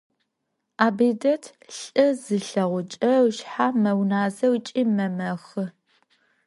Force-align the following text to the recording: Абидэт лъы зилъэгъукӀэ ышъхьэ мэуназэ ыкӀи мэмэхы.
Абидэт 0.85 1.43
лъы 1.77 2.07
зилъэгъукӀэ 2.21 3.13
ышъхьэ 3.27 3.67
мэуназэ 3.81 4.47
ыкӀи 4.55 4.83
мэмэхы. 4.95 5.65